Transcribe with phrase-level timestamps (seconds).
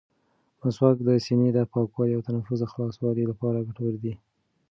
[0.59, 4.13] مسواک د سینې د پاکوالي او تنفس د خلاصوالي لپاره ګټور دی.